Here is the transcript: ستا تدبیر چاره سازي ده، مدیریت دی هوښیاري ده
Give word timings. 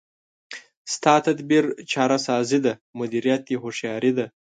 ستا 0.93 1.13
تدبیر 1.25 1.65
چاره 1.91 2.17
سازي 2.27 2.59
ده، 2.65 2.73
مدیریت 2.99 3.41
دی 3.47 3.55
هوښیاري 3.61 4.11
ده 4.17 4.25